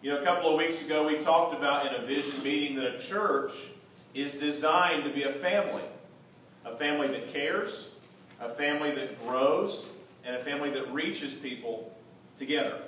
[0.00, 2.94] You know, a couple of weeks ago we talked about in a vision meeting that
[2.94, 3.52] a church
[4.14, 5.82] is designed to be a family.
[6.64, 7.90] A family that cares,
[8.40, 9.88] a family that grows,
[10.24, 11.92] and a family that reaches people
[12.36, 12.80] together.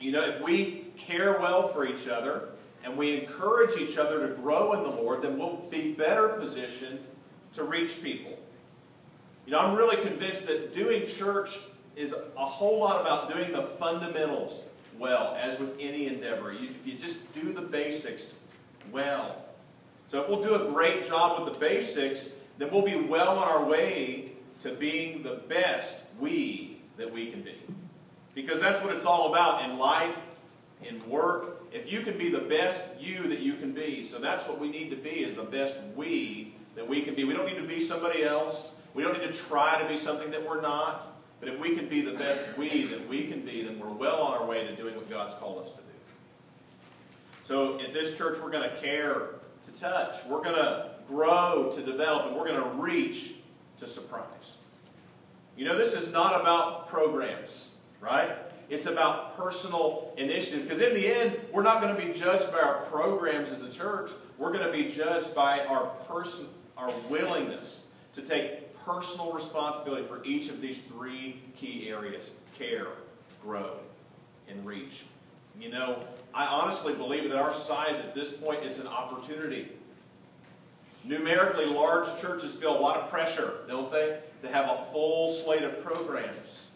[0.00, 2.48] You know, if we care well for each other
[2.82, 6.98] and we encourage each other to grow in the Lord, then we'll be better positioned
[7.52, 8.36] to reach people.
[9.46, 11.60] You know, I'm really convinced that doing church
[11.94, 14.64] is a whole lot about doing the fundamentals
[14.98, 16.52] well, as with any endeavor.
[16.52, 18.40] You, if you just do the basics
[18.92, 19.44] well.
[20.06, 23.48] So if we'll do a great job with the basics, then we'll be well on
[23.48, 27.56] our way to being the best we that we can be.
[28.34, 30.26] Because that's what it's all about in life,
[30.82, 31.62] in work.
[31.72, 34.04] If you can be the best you that you can be.
[34.04, 37.24] So that's what we need to be, is the best we that we can be.
[37.24, 38.74] We don't need to be somebody else.
[38.94, 41.13] We don't need to try to be something that we're not.
[41.44, 44.22] But if we can be the best we that we can be, then we're well
[44.22, 45.82] on our way to doing what God's called us to do.
[47.42, 49.28] So at this church, we're going to care
[49.64, 50.24] to touch.
[50.24, 53.34] We're going to grow to develop, and we're going to reach
[53.76, 54.56] to surprise.
[55.54, 58.30] You know, this is not about programs, right?
[58.70, 60.62] It's about personal initiative.
[60.62, 63.70] Because in the end, we're not going to be judged by our programs as a
[63.70, 64.12] church.
[64.38, 66.46] We're going to be judged by our person,
[66.78, 72.88] our willingness to take personal responsibility for each of these three key areas care,
[73.42, 73.78] grow,
[74.48, 75.04] and reach.
[75.60, 75.98] You know,
[76.32, 79.68] I honestly believe that our size at this point is an opportunity.
[81.04, 85.62] Numerically large churches feel a lot of pressure, don't they, to have a full slate
[85.62, 86.68] of programs.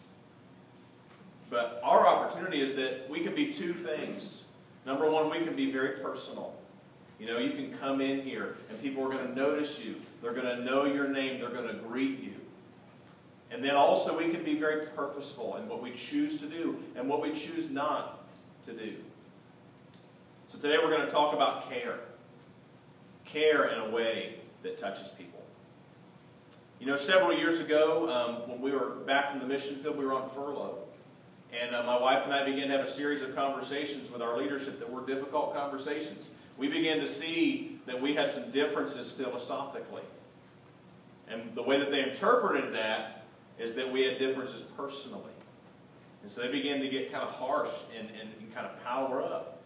[1.49, 4.43] But our opportunity is that we can be two things.
[4.85, 6.53] Number one, we can be very personal.
[7.19, 9.95] You know, you can come in here and people are going to notice you.
[10.21, 11.41] They're going to know your name.
[11.41, 12.33] They're going to greet you.
[13.51, 17.09] And then also we can be very purposeful in what we choose to do and
[17.09, 18.23] what we choose not
[18.63, 18.95] to do.
[20.47, 21.99] So today we're going to talk about care.
[23.25, 25.43] Care in a way that touches people.
[26.79, 30.05] You know, several years ago, um, when we were back from the mission field, we
[30.05, 30.77] were on furlough.
[31.59, 34.37] And uh, my wife and I began to have a series of conversations with our
[34.37, 40.03] leadership that were difficult conversations we began to see that we had some differences philosophically.
[41.29, 43.23] And the way that they interpreted that
[43.57, 45.31] is that we had differences personally.
[46.21, 49.23] And so they began to get kind of harsh and, and, and kind of power
[49.23, 49.63] up.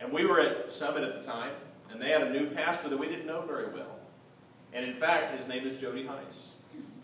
[0.00, 1.52] And we were at Summit at the time,
[1.90, 3.98] and they had a new pastor that we didn't know very well.
[4.72, 6.52] And in fact, his name is Jody Hice.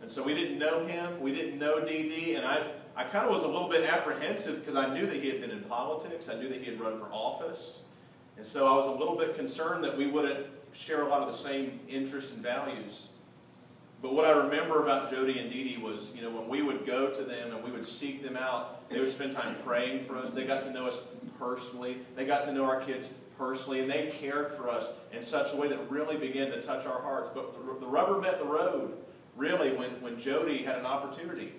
[0.01, 3.27] And so we didn't know him, we didn't know Dee Dee, and I, I kind
[3.27, 6.29] of was a little bit apprehensive because I knew that he had been in politics,
[6.29, 7.83] I knew that he had run for office.
[8.43, 11.29] And so I was a little bit concerned that we wouldn't share a lot of
[11.29, 13.07] the same interests and values.
[14.03, 16.85] But what I remember about Jody and Dee Dee was, you know, when we would
[16.85, 20.19] go to them and we would seek them out, they would spend time praying for
[20.19, 20.33] us.
[20.33, 21.03] They got to know us
[21.39, 21.99] personally.
[22.17, 25.57] They got to know our kids personally, and they cared for us in such a
[25.57, 27.31] way that really began to touch our hearts.
[27.33, 28.93] But the rubber met the road,
[29.37, 31.53] really, when, when Jody had an opportunity.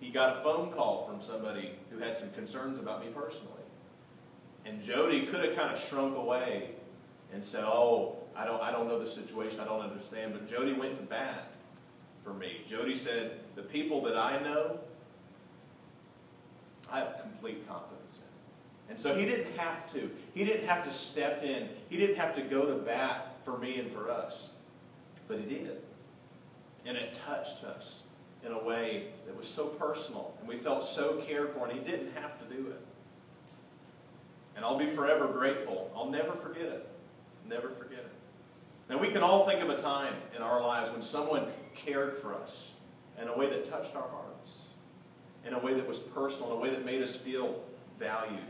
[0.00, 3.57] He got a phone call from somebody who had some concerns about me personally.
[4.68, 6.70] And Jody could have kind of shrunk away
[7.32, 10.34] and said, oh, I don't, I don't know the situation, I don't understand.
[10.34, 11.52] But Jody went to bat
[12.22, 12.60] for me.
[12.68, 14.78] Jody said, the people that I know,
[16.92, 18.92] I have complete confidence in.
[18.92, 20.10] And so he didn't have to.
[20.34, 21.68] He didn't have to step in.
[21.88, 24.50] He didn't have to go to bat for me and for us.
[25.28, 25.82] But he did.
[26.84, 28.04] And it touched us
[28.44, 30.34] in a way that was so personal.
[30.40, 31.66] And we felt so cared for.
[31.66, 32.80] And he didn't have to do it.
[34.58, 35.88] And I'll be forever grateful.
[35.94, 36.88] I'll never forget it.
[37.48, 38.10] Never forget it.
[38.90, 41.46] Now, we can all think of a time in our lives when someone
[41.76, 42.74] cared for us
[43.22, 44.70] in a way that touched our hearts,
[45.46, 47.62] in a way that was personal, in a way that made us feel
[48.00, 48.40] valued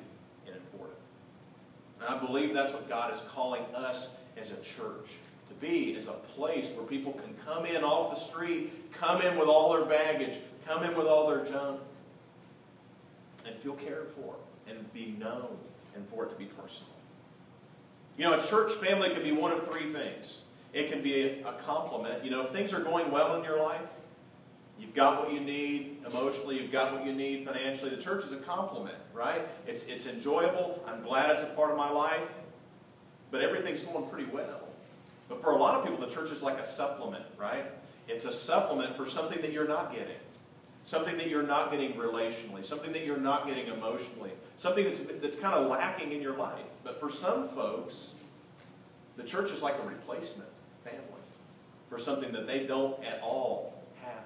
[0.47, 0.99] and important.
[2.01, 5.19] And I believe that's what God is calling us as a church
[5.51, 9.37] to be, is a place where people can come in off the street, come in
[9.37, 11.83] with all their baggage, come in with all their junk,
[13.45, 14.37] and feel cared for
[14.67, 15.59] and be known
[15.95, 16.93] and for it to be personal.
[18.17, 20.45] You know, a church family can be one of three things.
[20.73, 22.25] It can be a, compliment.
[22.25, 23.81] You know, if things are going well in your life,
[24.79, 27.91] you've got what you need emotionally, you've got what you need financially.
[27.91, 29.47] The church is a compliment, right?
[29.67, 30.83] It's, it's enjoyable.
[30.87, 32.29] I'm glad it's a part of my life.
[33.31, 34.69] But everything's going pretty well.
[35.29, 37.67] But for a lot of people, the church is like a supplement, right?
[38.09, 40.17] It's a supplement for something that you're not getting
[40.89, 45.37] something that you're not getting relationally, something that you're not getting emotionally, something that's, that's
[45.37, 46.65] kind of lacking in your life.
[46.83, 48.15] But for some folks,
[49.19, 50.49] the church is like a replacement
[50.85, 51.03] family
[51.91, 54.25] for something that they don't at all have.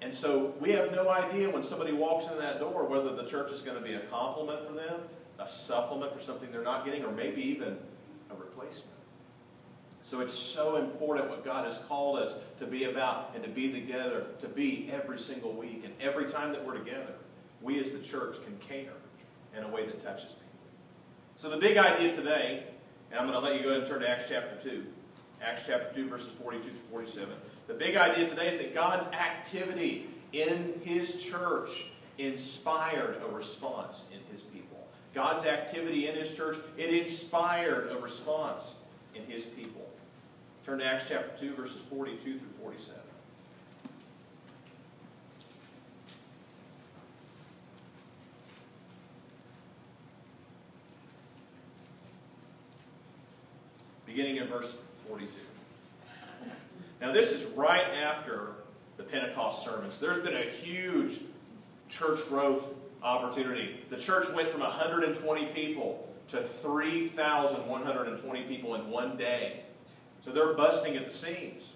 [0.00, 3.52] And so we have no idea when somebody walks in that door whether the church
[3.52, 5.00] is going to be a compliment for them,
[5.38, 7.76] a supplement for something they're not getting, or maybe even
[8.30, 8.88] a replacement.
[10.08, 13.70] So it's so important what God has called us to be about and to be
[13.70, 15.82] together, to be every single week.
[15.84, 17.12] And every time that we're together,
[17.60, 18.94] we as the church can care
[19.54, 20.48] in a way that touches people.
[21.36, 22.62] So the big idea today,
[23.10, 24.82] and I'm going to let you go ahead and turn to Acts chapter 2.
[25.42, 27.28] Acts chapter 2, verses 42 to 47.
[27.66, 34.20] The big idea today is that God's activity in His church inspired a response in
[34.32, 34.88] His people.
[35.12, 38.78] God's activity in His church, it inspired a response
[39.14, 39.87] in His people.
[40.68, 43.00] Turn to Acts chapter 2, verses 42 through 47.
[54.04, 54.76] Beginning in verse
[55.08, 55.30] 42.
[57.00, 58.50] Now, this is right after
[58.98, 59.98] the Pentecost sermons.
[59.98, 61.20] There's been a huge
[61.88, 63.80] church growth opportunity.
[63.88, 69.62] The church went from 120 people to 3,120 people in one day.
[70.24, 71.70] So they're busting at the seams.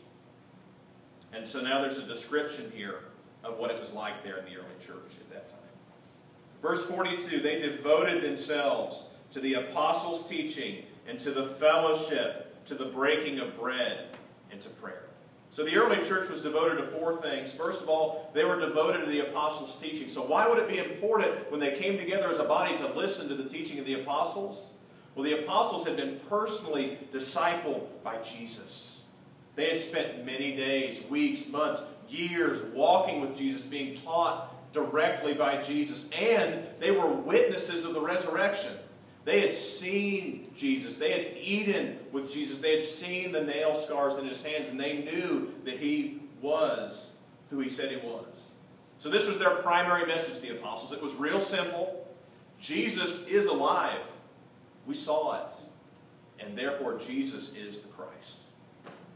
[1.33, 3.01] And so now there's a description here
[3.45, 5.59] of what it was like there in the early church at that time.
[6.61, 12.85] Verse 42 They devoted themselves to the apostles' teaching and to the fellowship, to the
[12.85, 14.17] breaking of bread,
[14.51, 15.05] and to prayer.
[15.51, 17.53] So the early church was devoted to four things.
[17.53, 20.09] First of all, they were devoted to the apostles' teaching.
[20.09, 23.29] So why would it be important when they came together as a body to listen
[23.29, 24.71] to the teaching of the apostles?
[25.15, 29.05] Well, the apostles had been personally discipled by Jesus.
[29.57, 35.61] They had spent many days, weeks, months, years walking with Jesus, being taught directly by
[35.61, 38.73] Jesus, and they were witnesses of the resurrection.
[39.25, 40.97] They had seen Jesus.
[40.97, 42.59] They had eaten with Jesus.
[42.59, 47.13] They had seen the nail scars in his hands, and they knew that he was
[47.51, 48.53] who he said he was.
[48.99, 50.93] So, this was their primary message, the apostles.
[50.93, 51.99] It was real simple
[52.61, 54.01] Jesus is alive.
[54.87, 55.55] We saw it.
[56.45, 58.41] And therefore, Jesus is the Christ.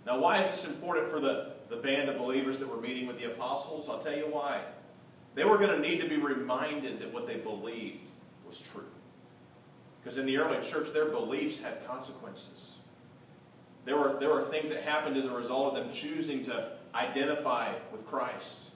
[0.06, 3.18] Now, why is this important for the, the band of believers that were meeting with
[3.18, 3.88] the apostles?
[3.88, 4.60] I'll tell you why.
[5.34, 7.98] They were going to need to be reminded that what they believed
[8.46, 8.84] was true.
[10.02, 12.76] Because in the early church, their beliefs had consequences.
[13.84, 17.72] There were, there were things that happened as a result of them choosing to identify
[17.92, 18.70] with Christ.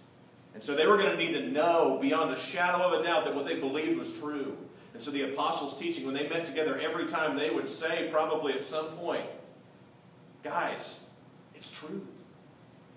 [0.55, 3.25] And so they were going to need to know beyond a shadow of a doubt
[3.25, 4.57] that what they believed was true.
[5.00, 8.52] And so the apostles' teaching, when they met together every time, they would say, probably
[8.52, 9.25] at some point,
[10.43, 11.06] guys,
[11.55, 12.06] it's true.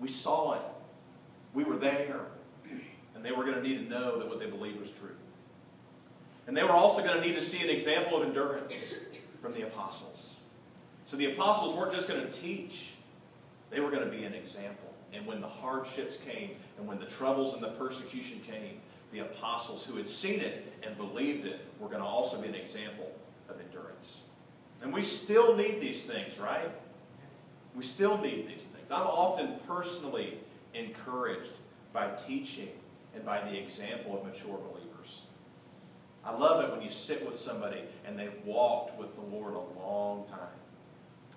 [0.00, 0.60] We saw it.
[1.54, 2.20] We were there.
[3.14, 5.16] And they were going to need to know that what they believed was true.
[6.46, 8.96] And they were also going to need to see an example of endurance
[9.40, 10.40] from the apostles.
[11.06, 12.96] So the apostles weren't just going to teach,
[13.70, 14.92] they were going to be an example.
[15.14, 18.82] And when the hardships came, and when the troubles and the persecution came,
[19.14, 22.54] the apostles who had seen it and believed it were going to also be an
[22.54, 23.10] example
[23.48, 24.22] of endurance.
[24.82, 26.68] And we still need these things, right?
[27.76, 28.90] We still need these things.
[28.90, 30.38] I'm often personally
[30.74, 31.52] encouraged
[31.92, 32.68] by teaching
[33.14, 35.26] and by the example of mature believers.
[36.24, 39.80] I love it when you sit with somebody and they've walked with the Lord a
[39.80, 40.38] long time.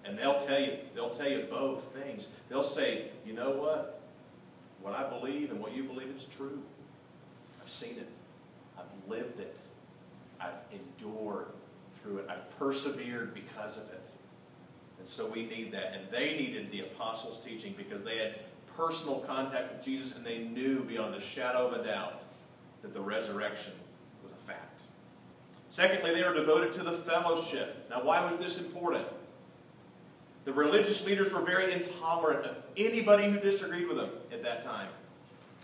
[0.04, 2.28] And they'll tell you, they'll tell you both things.
[2.50, 4.02] They'll say, you know what?
[4.82, 6.64] What I believe and what you believe is true.
[7.62, 8.10] I've seen it.
[8.78, 9.56] I've lived it.
[10.40, 11.48] I've endured
[12.02, 12.30] through it.
[12.30, 14.06] I've persevered because of it.
[15.00, 15.94] And so we need that.
[15.94, 18.36] And they needed the apostles' teaching because they had
[18.76, 22.24] personal contact with Jesus and they knew beyond a shadow of a doubt
[22.82, 23.74] that the resurrection
[24.24, 24.82] was a fact.
[25.70, 27.88] Secondly, they are devoted to the fellowship.
[27.90, 29.06] Now, why was this important?
[30.46, 34.88] The religious leaders were very intolerant of anybody who disagreed with them at that time.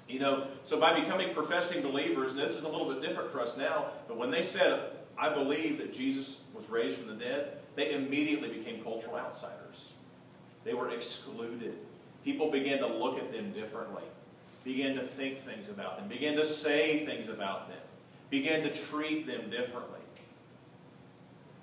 [0.07, 3.41] You know, so by becoming professing believers, and this is a little bit different for
[3.41, 7.57] us now, but when they said, I believe that Jesus was raised from the dead,
[7.75, 9.93] they immediately became cultural outsiders.
[10.63, 11.77] They were excluded.
[12.23, 14.03] People began to look at them differently,
[14.63, 17.79] began to think things about them, began to say things about them,
[18.29, 19.99] began to treat them differently.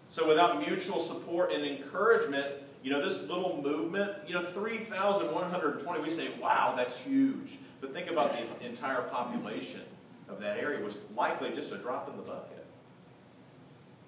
[0.09, 2.47] So without mutual support and encouragement,
[2.83, 7.59] you know, this little movement, you know, 3,120, we say, wow, that's huge.
[7.81, 9.83] But think about the entire population
[10.29, 12.67] of that area was likely just a drop in the bucket.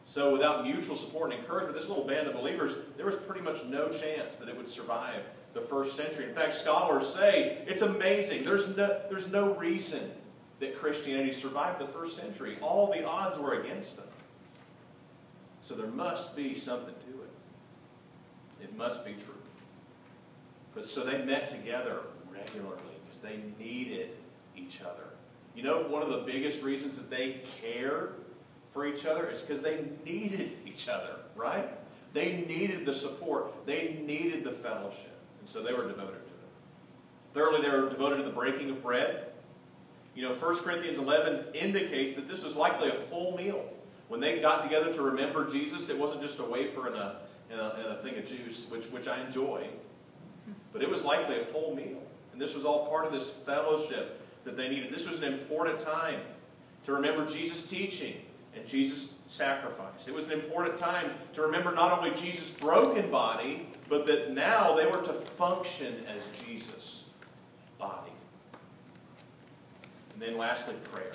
[0.05, 3.65] So without mutual support and encouragement, this little band of believers, there was pretty much
[3.65, 5.23] no chance that it would survive
[5.55, 6.25] the first century.
[6.25, 8.45] In fact, scholars say it's amazing.
[8.45, 10.11] There's no, there's no reason
[10.61, 12.57] that Christianity survived the first century.
[12.61, 14.07] All the odds were against them.
[15.61, 18.65] So there must be something to it.
[18.65, 19.35] It must be true.
[20.75, 22.01] But so they met together
[22.31, 24.11] regularly because they needed
[24.57, 25.05] each other.
[25.55, 28.15] You know, one of the biggest reasons that they cared
[28.73, 31.69] for each other is because they needed each other, right?
[32.15, 33.67] They needed the support.
[33.67, 35.13] They needed the fellowship.
[35.41, 37.35] And so they were devoted to it.
[37.35, 39.27] Thirdly, they were devoted to the breaking of bread.
[40.15, 43.63] You know, 1 Corinthians 11 indicates that this was likely a full meal.
[44.09, 47.17] When they got together to remember Jesus, it wasn't just a wafer and a,
[47.51, 49.67] and a, and a thing of juice, which, which I enjoy,
[50.73, 52.03] but it was likely a full meal.
[52.33, 54.93] And this was all part of this fellowship that they needed.
[54.93, 56.21] This was an important time
[56.85, 58.15] to remember Jesus' teaching
[58.57, 60.09] and Jesus' sacrifice.
[60.09, 64.75] It was an important time to remember not only Jesus' broken body, but that now
[64.75, 67.05] they were to function as Jesus'
[67.79, 68.13] body.
[70.13, 71.13] And then lastly, prayer.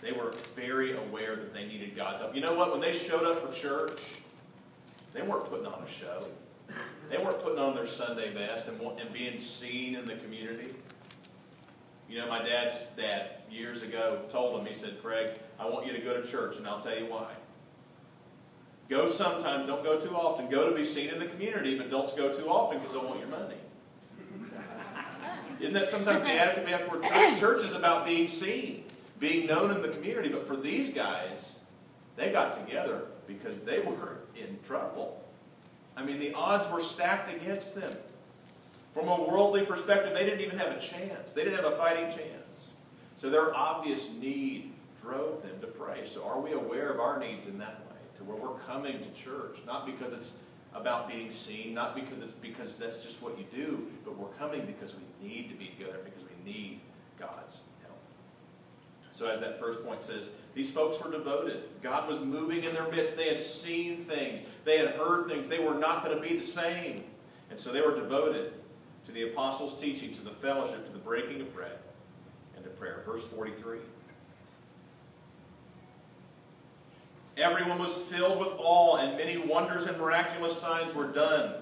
[0.00, 2.34] They were very aware that they needed God's help.
[2.34, 2.72] You know what?
[2.72, 4.00] When they showed up for church,
[5.12, 6.24] they weren't putting on a show.
[7.08, 10.68] They weren't putting on their Sunday best and, and being seen in the community.
[12.08, 15.92] You know, my dad's dad years ago told him, he said, Craig, I want you
[15.92, 17.30] to go to church, and I'll tell you why.
[18.88, 20.50] Go sometimes, don't go too often.
[20.50, 23.20] Go to be seen in the community, but don't go too often because I want
[23.20, 23.56] your money.
[25.60, 27.38] Isn't that sometimes the attitude we have toward church?
[27.38, 28.84] Church is about being seen
[29.22, 30.28] being known in the community.
[30.28, 31.60] But for these guys,
[32.16, 35.24] they got together because they were in trouble.
[35.96, 37.92] I mean, the odds were stacked against them.
[38.94, 41.32] From a worldly perspective, they didn't even have a chance.
[41.32, 42.68] They didn't have a fighting chance.
[43.16, 44.72] So their obvious need
[45.02, 46.04] drove them to pray.
[46.04, 47.96] So are we aware of our needs in that way?
[48.18, 50.38] To where we're coming to church, not because it's
[50.74, 54.64] about being seen, not because it's because that's just what you do, but we're coming
[54.66, 56.80] because we need to be together, because we need
[57.18, 57.60] God's
[59.12, 61.64] so, as that first point says, these folks were devoted.
[61.82, 63.14] God was moving in their midst.
[63.14, 65.48] They had seen things, they had heard things.
[65.48, 67.04] They were not going to be the same.
[67.50, 68.54] And so they were devoted
[69.04, 71.78] to the apostles' teaching, to the fellowship, to the breaking of bread,
[72.56, 73.02] and to prayer.
[73.04, 73.78] Verse 43.
[77.36, 81.54] Everyone was filled with awe, and many wonders and miraculous signs were done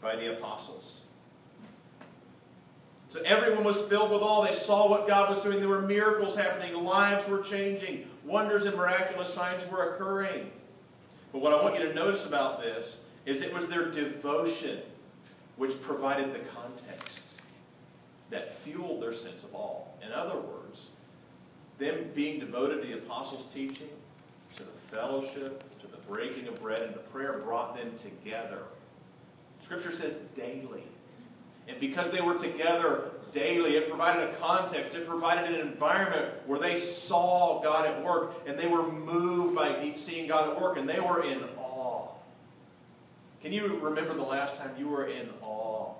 [0.00, 1.02] by the apostles.
[3.16, 4.44] So everyone was filled with awe.
[4.44, 5.58] They saw what God was doing.
[5.58, 6.74] There were miracles happening.
[6.74, 8.06] Lives were changing.
[8.26, 10.50] Wonders and miraculous signs were occurring.
[11.32, 14.80] But what I want you to notice about this is it was their devotion
[15.56, 17.28] which provided the context
[18.28, 19.84] that fueled their sense of awe.
[20.04, 20.88] In other words,
[21.78, 23.88] them being devoted to the apostles' teaching,
[24.56, 28.58] to the fellowship, to the breaking of bread, and the prayer brought them together.
[29.64, 30.82] Scripture says daily.
[31.68, 36.58] And because they were together daily, it provided a context, it provided an environment where
[36.58, 40.88] they saw God at work and they were moved by seeing God at work and
[40.88, 42.08] they were in awe.
[43.42, 45.92] Can you remember the last time you were in awe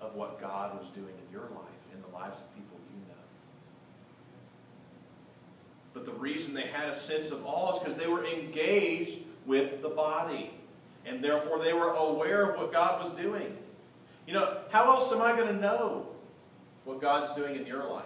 [0.00, 3.20] of what God was doing in your life, in the lives of people you know?
[5.94, 9.80] But the reason they had a sense of awe is because they were engaged with
[9.80, 10.50] the body.
[11.06, 13.56] And therefore they were aware of what God was doing.
[14.26, 16.08] You know, how else am I going to know
[16.84, 18.04] what God's doing in your life?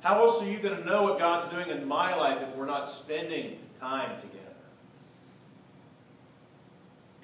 [0.00, 2.66] How else are you going to know what God's doing in my life if we're
[2.66, 4.38] not spending time together?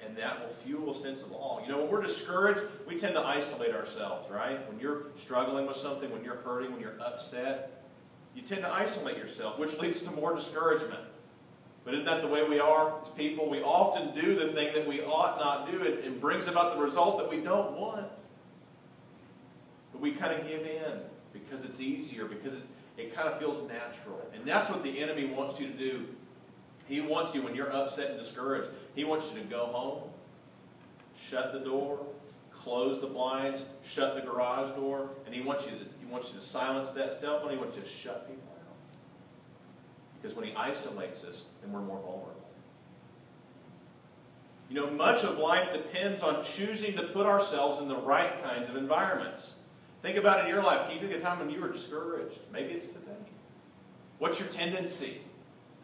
[0.05, 1.61] And that will fuel a sense of awe.
[1.63, 4.67] You know, when we're discouraged, we tend to isolate ourselves, right?
[4.69, 7.83] When you're struggling with something, when you're hurting, when you're upset,
[8.35, 10.99] you tend to isolate yourself, which leads to more discouragement.
[11.85, 13.47] But isn't that the way we are as people?
[13.47, 16.83] We often do the thing that we ought not do and, it brings about the
[16.83, 18.07] result that we don't want.
[19.91, 20.99] But we kind of give in
[21.31, 22.63] because it's easier, because it,
[22.97, 24.19] it kind of feels natural.
[24.33, 26.05] And that's what the enemy wants you to do.
[26.87, 30.09] He wants you, when you're upset and discouraged, he wants you to go home,
[31.15, 31.99] shut the door,
[32.51, 36.39] close the blinds, shut the garage door, and he wants you to, he wants you
[36.39, 37.51] to silence that cell phone.
[37.51, 38.44] He wants you to shut people
[40.25, 42.33] because when he isolates us, then we're more vulnerable.
[44.71, 48.67] You know, much of life depends on choosing to put ourselves in the right kinds
[48.67, 49.57] of environments.
[50.01, 50.87] Think about it in your life.
[50.87, 52.39] Can you think of a time when you were discouraged?
[52.51, 53.11] Maybe it's today.
[54.17, 55.19] What's your tendency?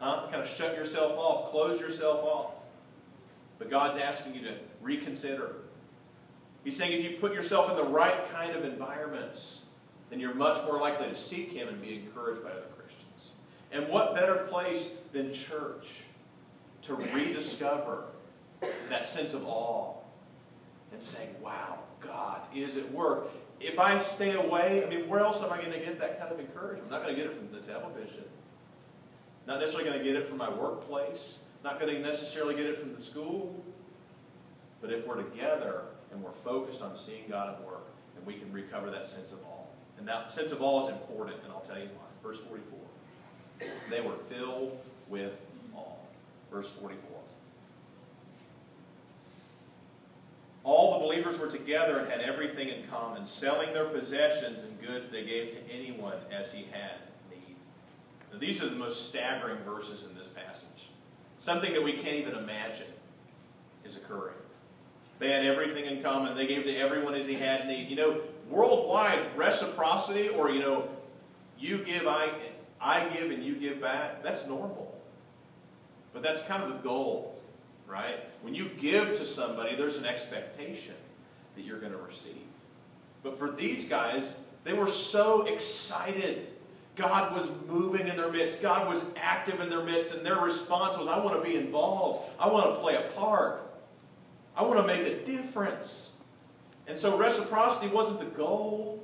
[0.00, 0.22] Huh?
[0.22, 2.54] To kind of shut yourself off, close yourself off.
[3.60, 5.54] But God's asking you to reconsider.
[6.64, 9.62] He's saying if you put yourself in the right kind of environments,
[10.10, 12.66] then you're much more likely to seek Him and be encouraged by other
[13.72, 16.02] and what better place than church
[16.82, 18.04] to rediscover
[18.88, 19.94] that sense of awe
[20.92, 23.28] and saying, wow, God is at work.
[23.60, 26.32] If I stay away, I mean, where else am I going to get that kind
[26.32, 26.84] of encouragement?
[26.86, 28.24] I'm not going to get it from the television.
[29.46, 31.38] Not necessarily going to get it from my workplace.
[31.64, 33.62] Not going to necessarily get it from the school.
[34.80, 37.86] But if we're together and we're focused on seeing God at work,
[38.16, 39.64] then we can recover that sense of awe.
[39.98, 42.06] And that sense of awe is important, and I'll tell you why.
[42.22, 42.81] Verse 44.
[43.90, 44.78] They were filled
[45.08, 45.32] with
[45.74, 45.96] awe.
[46.50, 47.12] Verse 44.
[50.64, 55.08] All the believers were together and had everything in common, selling their possessions and goods
[55.08, 56.92] they gave to anyone as he had
[57.30, 57.56] need.
[58.32, 60.88] Now, these are the most staggering verses in this passage.
[61.38, 62.86] Something that we can't even imagine
[63.84, 64.36] is occurring.
[65.18, 66.36] They had everything in common.
[66.36, 67.88] They gave to everyone as he had need.
[67.88, 70.88] You know, worldwide reciprocity, or you know,
[71.58, 72.30] you give, I,
[72.82, 74.22] I give, and you give back.
[74.22, 74.92] That's normal.
[76.12, 77.40] But that's kind of the goal,
[77.86, 78.16] right?
[78.42, 80.94] When you give to somebody, there's an expectation
[81.54, 82.42] that you're going to receive.
[83.22, 86.48] But for these guys, they were so excited.
[86.96, 88.60] God was moving in their midst.
[88.60, 92.28] God was active in their midst, and their response was, I want to be involved.
[92.38, 93.62] I want to play a part.
[94.56, 96.10] I want to make a difference.
[96.86, 99.02] And so reciprocity wasn't the goal,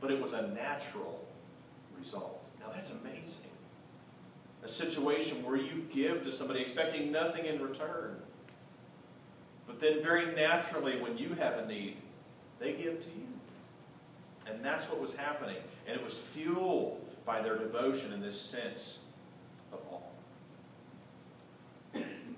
[0.00, 1.24] but it was a natural
[1.98, 2.41] result.
[2.72, 3.50] That's amazing.
[4.64, 8.16] A situation where you give to somebody expecting nothing in return.
[9.66, 11.96] But then very naturally, when you have a need,
[12.58, 13.26] they give to you.
[14.46, 15.56] And that's what was happening.
[15.86, 18.98] And it was fueled by their devotion in this sense
[19.72, 19.98] of awe.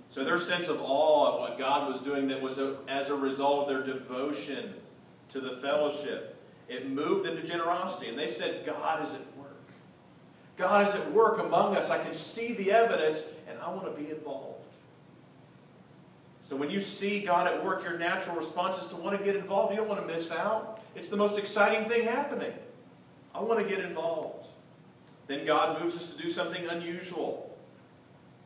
[0.09, 3.17] So their sense of awe at what God was doing that was a, as a
[3.17, 4.75] result of their devotion
[5.31, 6.37] to the fellowship,
[6.69, 8.09] it moved them to generosity.
[8.09, 9.21] And they said, God is at.
[10.57, 11.91] God is at work among us.
[11.91, 14.61] I can see the evidence, and I want to be involved.
[16.43, 19.35] So when you see God at work, your natural response is to want to get
[19.35, 19.73] involved.
[19.73, 20.83] You don't want to miss out.
[20.95, 22.53] It's the most exciting thing happening.
[23.35, 24.47] I want to get involved.
[25.27, 27.57] Then God moves us to do something unusual,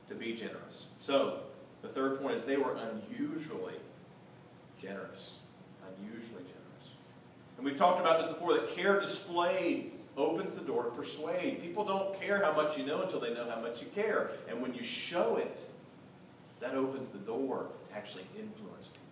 [0.09, 0.87] to be generous.
[1.01, 1.41] So,
[1.83, 3.75] the third point is they were unusually
[4.81, 5.35] generous.
[5.99, 6.93] Unusually generous.
[7.57, 11.61] And we've talked about this before that care displayed opens the door to persuade.
[11.63, 14.33] People don't care how much you know until they know how much you care.
[14.49, 15.61] And when you show it,
[16.61, 19.05] that opens the door to actually influence people.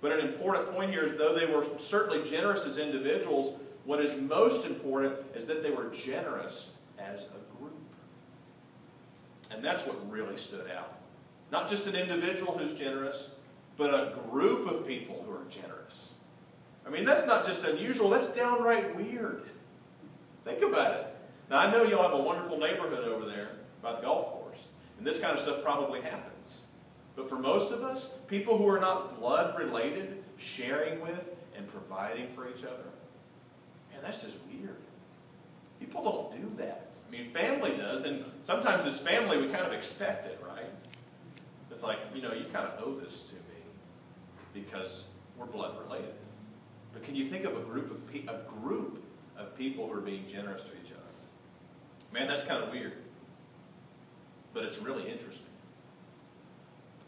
[0.00, 4.20] But an important point here is though they were certainly generous as individuals, what is
[4.20, 7.74] most important is that they were generous as a group.
[9.50, 10.98] And that's what really stood out.
[11.50, 13.30] Not just an individual who's generous,
[13.76, 16.16] but a group of people who are generous.
[16.86, 19.44] I mean, that's not just unusual, that's downright weird.
[20.44, 21.16] Think about it.
[21.50, 23.50] Now, I know y'all have a wonderful neighborhood over there
[23.82, 24.58] by the golf course,
[24.98, 26.62] and this kind of stuff probably happens.
[27.14, 32.28] But for most of us, people who are not blood related, sharing with and providing
[32.34, 32.88] for each other,
[33.92, 34.76] man, that's just weird.
[35.78, 36.90] People don't do that.
[37.06, 40.70] I mean, family does, and sometimes as family, we kind of expect it, right?
[41.70, 43.60] It's like, you know, you kind of owe this to me
[44.54, 46.14] because we're blood related.
[46.92, 49.02] But can you think of a group of pe- a group
[49.36, 51.02] of people who are being generous to each other?
[52.12, 52.94] Man, that's kind of weird.
[54.52, 55.46] But it's really interesting.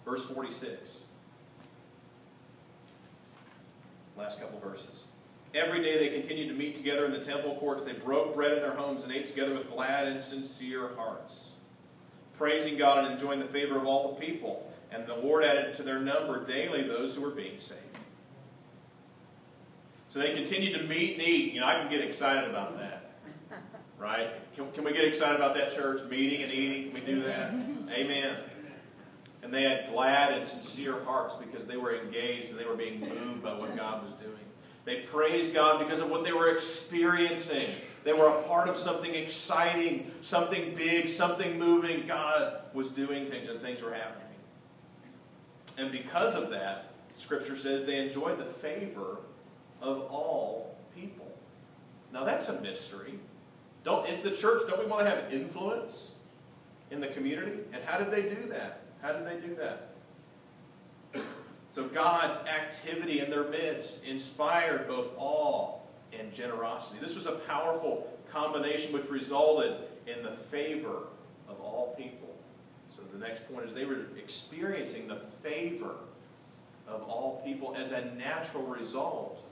[0.04, 1.04] Verse 46.
[4.16, 5.06] Last couple verses.
[5.54, 7.84] Every day they continued to meet together in the temple courts.
[7.84, 11.50] They broke bread in their homes and ate together with glad and sincere hearts,
[12.36, 14.72] praising God and enjoying the favor of all the people.
[14.90, 17.80] And the Lord added to their number daily those who were being saved.
[20.14, 21.55] So they continued to meet and eat.
[21.55, 23.16] You know, I can get excited about that.
[23.98, 24.31] Right?
[24.55, 26.85] Can, can we get excited about that church meeting and eating?
[26.85, 27.53] Can we do that?
[27.90, 28.37] Amen.
[29.42, 33.00] And they had glad and sincere hearts because they were engaged and they were being
[33.00, 34.38] moved by what God was doing.
[34.85, 37.68] They praised God because of what they were experiencing.
[38.05, 42.07] They were a part of something exciting, something big, something moving.
[42.07, 44.29] God was doing things and things were happening.
[45.77, 49.18] And because of that, Scripture says they enjoyed the favor
[49.84, 51.30] of all people.
[52.12, 53.18] Now that's a mystery.
[53.84, 56.14] Don't, is the church, don't we want to have influence
[56.90, 57.58] in the community?
[57.72, 58.80] And how did they do that?
[59.02, 59.90] How did they do that?
[61.70, 65.78] So God's activity in their midst inspired both awe
[66.18, 66.98] and generosity.
[67.00, 71.08] This was a powerful combination which resulted in the favor
[71.48, 72.34] of all people.
[72.94, 75.96] So the next point is they were experiencing the favor
[76.86, 79.44] of all people as a natural result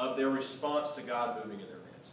[0.00, 2.12] of their response to God moving in their midst.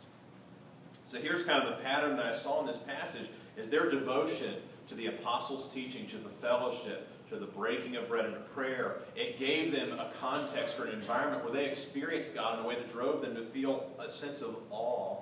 [1.06, 4.56] So here's kind of the pattern that I saw in this passage is their devotion
[4.90, 8.98] to the apostles' teaching, to the fellowship, to the breaking of bread and to prayer.
[9.16, 12.76] It gave them a context for an environment where they experienced God in a way
[12.76, 15.18] that drove them to feel a sense of awe.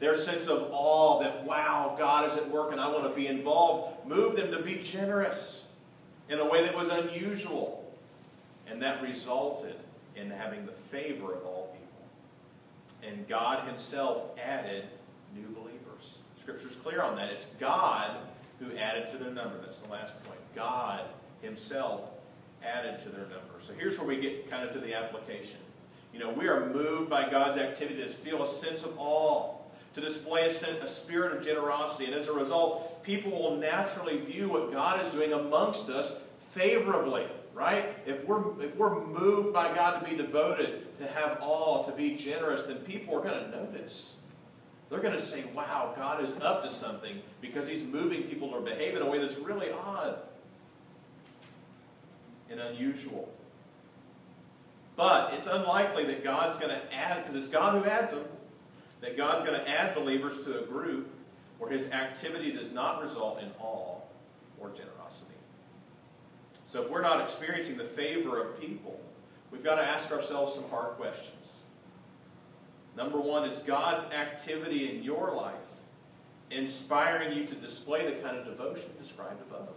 [0.00, 3.28] Their sense of awe that, wow, God is at work and I want to be
[3.28, 5.66] involved, moved them to be generous
[6.28, 7.78] in a way that was unusual.
[8.66, 9.76] And that resulted
[10.16, 11.61] in having the favor of all.
[13.02, 14.84] And God himself added
[15.34, 16.18] new believers.
[16.40, 17.30] Scripture's clear on that.
[17.30, 18.16] It's God
[18.58, 19.58] who added to their number.
[19.60, 20.40] That's the last point.
[20.54, 21.02] God
[21.40, 22.02] himself
[22.64, 23.54] added to their number.
[23.60, 25.58] So here's where we get kind of to the application.
[26.12, 29.54] You know, we are moved by God's activity to feel a sense of awe,
[29.94, 32.06] to display a, a spirit of generosity.
[32.06, 37.24] And as a result, people will naturally view what God is doing amongst us favorably
[37.54, 37.96] right?
[38.06, 42.16] If we're, if we're moved by God to be devoted, to have all, to be
[42.16, 44.20] generous, then people are going to notice.
[44.88, 48.60] They're going to say, wow, God is up to something because he's moving people to
[48.60, 50.18] behave in a way that's really odd
[52.50, 53.32] and unusual.
[54.96, 58.24] But it's unlikely that God's going to add, because it's God who adds them,
[59.00, 61.10] that God's going to add believers to a group
[61.58, 63.96] where his activity does not result in awe
[64.60, 65.01] or generosity.
[66.72, 68.98] So if we're not experiencing the favor of people,
[69.50, 71.58] we've got to ask ourselves some hard questions.
[72.96, 75.52] Number one is God's activity in your life
[76.50, 79.68] inspiring you to display the kind of devotion described above?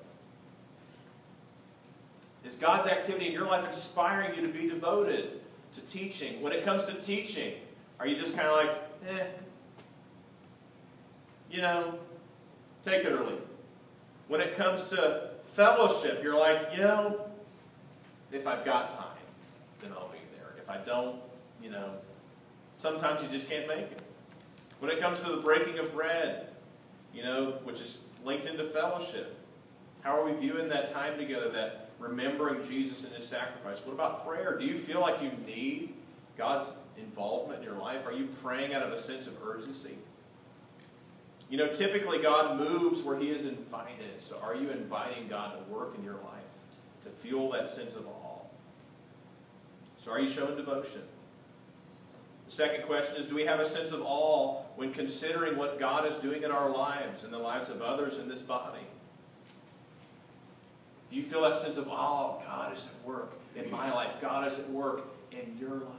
[2.45, 5.41] Is God's activity in your life inspiring you to be devoted
[5.73, 6.41] to teaching?
[6.41, 7.55] When it comes to teaching,
[7.99, 8.69] are you just kind of like,
[9.09, 9.25] eh,
[11.51, 11.99] you know,
[12.83, 13.47] take it or leave it?
[14.29, 17.27] When it comes to Fellowship, you're like, you know,
[18.33, 19.07] if I've got time,
[19.79, 20.49] then I'll be there.
[20.61, 21.15] If I don't,
[21.63, 21.91] you know,
[22.77, 24.01] sometimes you just can't make it.
[24.81, 26.49] When it comes to the breaking of bread,
[27.13, 29.33] you know, which is linked into fellowship,
[30.01, 33.79] how are we viewing that time together, that remembering Jesus and his sacrifice?
[33.85, 34.57] What about prayer?
[34.59, 35.93] Do you feel like you need
[36.37, 38.05] God's involvement in your life?
[38.05, 39.95] Are you praying out of a sense of urgency?
[41.49, 44.19] You know, typically God moves where He is invited.
[44.19, 46.43] So are you inviting God to work in your life,
[47.03, 48.39] to fuel that sense of awe?
[49.97, 51.01] So are you showing devotion?
[52.45, 56.07] The second question is Do we have a sense of awe when considering what God
[56.07, 58.81] is doing in our lives and the lives of others in this body?
[61.09, 62.39] Do you feel that sense of awe?
[62.45, 65.91] God is at work in my life, God is at work in your life.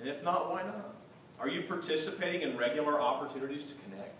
[0.00, 0.94] And if not, why not?
[1.40, 4.14] Are you participating in regular opportunities to connect?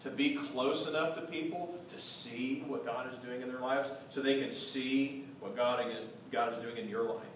[0.00, 3.90] To be close enough to people to see what God is doing in their lives
[4.08, 7.26] so they can see what God is, God is doing in your life?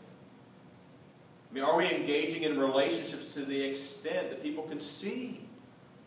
[1.51, 5.41] I mean, are we engaging in relationships to the extent that people can see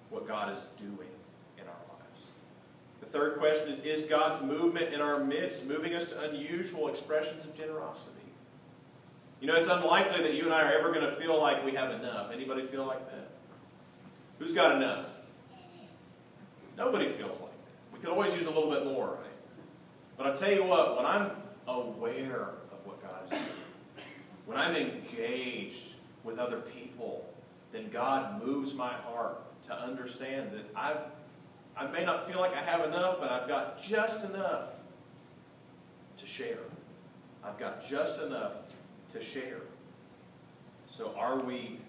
[0.10, 1.10] what God is doing
[1.58, 2.24] in our lives?
[3.02, 7.44] The third question is Is God's movement in our midst moving us to unusual expressions
[7.44, 8.19] of generosity?
[9.42, 11.72] You know, it's unlikely that you and I are ever going to feel like we
[11.74, 12.32] have enough.
[12.32, 13.30] Anybody feel like that?
[14.38, 15.06] Who's got enough?
[16.78, 17.94] Nobody feels like that.
[17.94, 19.32] We could always use a little bit more, right?
[20.18, 21.32] But I'll tell you what, when I'm
[21.68, 23.44] aware of what God is doing,
[24.46, 27.34] when I'm engaged with other people,
[27.72, 30.96] then God moves my heart to understand that I,
[31.78, 34.70] I may not feel like I have enough, but I've got just enough
[36.18, 36.58] to share.
[37.44, 38.68] I've got just enough
[39.14, 39.62] to share.
[40.88, 41.80] So are we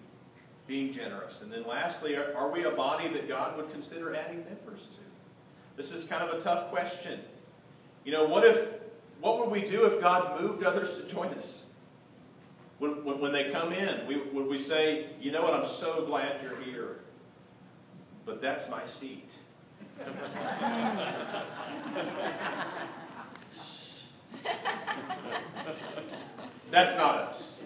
[0.67, 1.41] being generous?
[1.41, 4.99] And then lastly, are, are we a body that God would consider adding members to?
[5.75, 7.19] This is kind of a tough question.
[8.03, 8.81] You know, what if
[9.21, 11.69] what would we do if God moved others to join us?
[12.79, 16.03] When, when, when they come in, we, would we say, you know what, I'm so
[16.07, 17.01] glad you're here,
[18.25, 19.35] but that's my seat.
[26.71, 27.61] That's not us.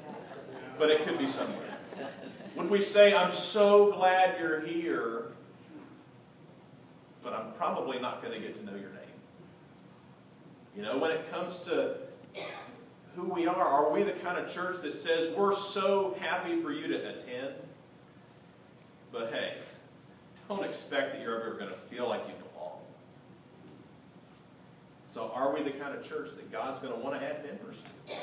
[0.77, 1.61] But it could be somewhere.
[2.55, 5.27] When we say, I'm so glad you're here,
[7.23, 9.01] but I'm probably not going to get to know your name.
[10.75, 11.97] You know, when it comes to
[13.15, 16.71] who we are, are we the kind of church that says, we're so happy for
[16.71, 17.53] you to attend,
[19.11, 19.59] but hey,
[20.49, 22.79] don't expect that you're ever going to feel like you belong.
[25.09, 27.81] So are we the kind of church that God's going to want to add members
[27.81, 28.15] to?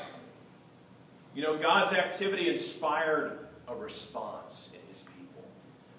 [1.35, 5.43] You know, God's activity inspired a response in his people.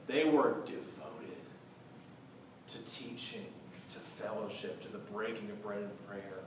[0.07, 1.43] They were devoted
[2.69, 3.47] to teaching,
[3.91, 6.41] to fellowship, to the breaking of bread and prayer.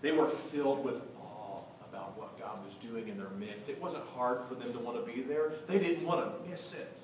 [0.00, 3.68] They were filled with awe about what God was doing in their midst.
[3.68, 5.50] It wasn't hard for them to want to be there.
[5.66, 7.00] They didn't want to miss it.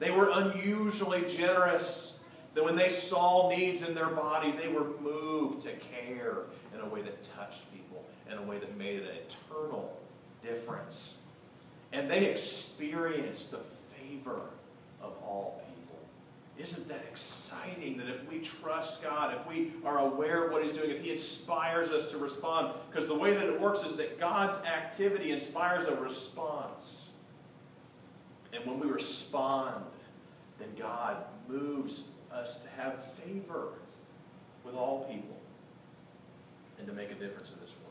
[0.00, 2.18] They were unusually generous.
[2.54, 6.38] That when they saw needs in their body, they were moved to care
[6.74, 9.96] in a way that touched people in a way that made an eternal
[10.42, 11.16] difference.
[11.92, 13.60] And they experienced the
[13.94, 14.40] favor
[15.02, 15.98] of all people.
[16.58, 20.72] Isn't that exciting that if we trust God, if we are aware of what He's
[20.72, 24.18] doing, if He inspires us to respond, because the way that it works is that
[24.18, 27.08] God's activity inspires a response.
[28.52, 29.84] And when we respond,
[30.58, 31.16] then God
[31.48, 33.68] moves us to have favor
[34.64, 35.36] with all people
[36.78, 37.81] and to make a difference in this world.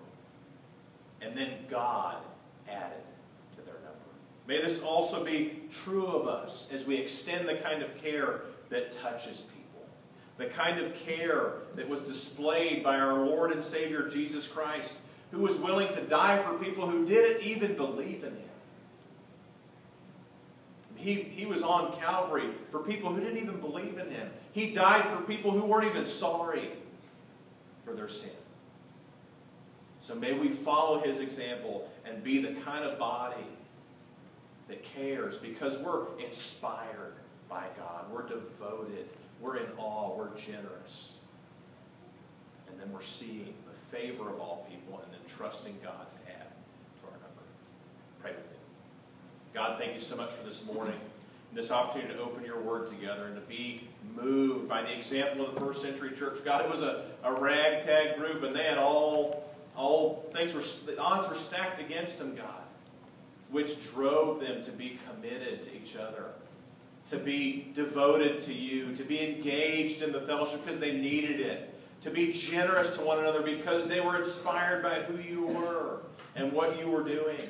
[1.21, 2.17] And then God
[2.67, 3.03] added
[3.55, 3.99] to their number.
[4.47, 8.91] May this also be true of us as we extend the kind of care that
[8.91, 9.85] touches people.
[10.37, 14.97] The kind of care that was displayed by our Lord and Savior Jesus Christ,
[15.31, 18.49] who was willing to die for people who didn't even believe in Him.
[20.95, 24.29] He, he was on Calvary for people who didn't even believe in Him.
[24.51, 26.71] He died for people who weren't even sorry
[27.83, 28.31] for their sin.
[30.01, 33.45] So may we follow His example and be the kind of body
[34.67, 37.13] that cares because we're inspired
[37.47, 38.05] by God.
[38.11, 39.05] We're devoted.
[39.39, 40.17] We're in awe.
[40.17, 41.17] We're generous.
[42.67, 46.47] And then we're seeing the favor of all people and then trusting God to add
[46.47, 47.43] to our number.
[48.21, 48.57] Pray with me.
[49.53, 50.99] God, thank you so much for this morning
[51.49, 55.45] and this opportunity to open your word together and to be moved by the example
[55.45, 56.43] of the first century church.
[56.43, 59.40] God, it was a, a ragtag group and they had all,
[59.75, 62.61] all things were, the odds were stacked against them, God
[63.51, 66.25] which drove them to be committed to each other,
[67.09, 71.73] to be devoted to you, to be engaged in the fellowship because they needed it,
[71.99, 75.99] to be generous to one another because they were inspired by who you were
[76.35, 77.41] and what you were doing,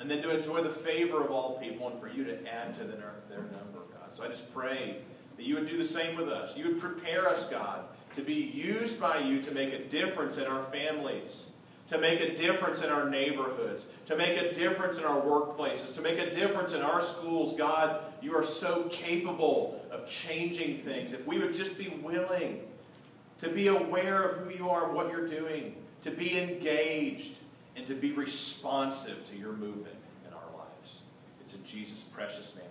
[0.00, 2.84] and then to enjoy the favor of all people and for you to add to
[2.84, 4.12] their, their number, God.
[4.12, 4.96] So I just pray
[5.36, 6.56] that you would do the same with us.
[6.56, 10.46] You would prepare us, God, to be used by you to make a difference in
[10.46, 11.44] our families
[11.88, 16.00] to make a difference in our neighborhoods, to make a difference in our workplaces, to
[16.00, 17.54] make a difference in our schools.
[17.56, 21.12] God, you are so capable of changing things.
[21.12, 22.62] If we would just be willing
[23.38, 27.34] to be aware of who you are and what you're doing, to be engaged,
[27.76, 29.96] and to be responsive to your movement
[30.26, 31.00] in our lives.
[31.40, 32.64] It's in Jesus' precious name